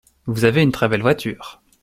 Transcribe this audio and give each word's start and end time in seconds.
Vous 0.25 0.45
avez 0.45 0.63
une 0.63 0.71
très 0.71 0.89
belle 0.89 1.03
voiture. 1.03 1.61